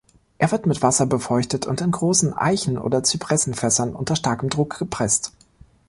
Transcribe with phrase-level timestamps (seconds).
[0.39, 5.31] Er wird mit Wasser befeuchtet in großen Eichen- oder Zypressen-fässern unter starkem Druck gepresst.